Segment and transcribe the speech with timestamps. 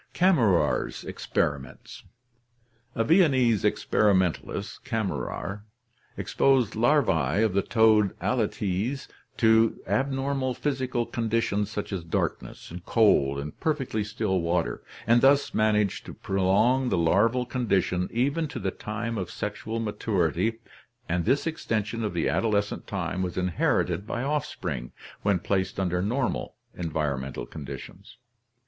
[0.15, 2.01] Kammerer's Experiments.—
[2.95, 5.61] A Viennese experimentalist, Kam merer,
[6.17, 13.37] exposed larvae of the toad Alytes to abnormal physical con ditions such as darkness, cold,
[13.37, 18.71] and perfectly still water, and thus managed to prolong the larval condition even to the
[18.71, 20.61] time of sexual maturity,
[21.07, 26.55] and this extension of the adolescent time was inherited by offspring when placed under normal
[26.73, 28.17] environmental conditions.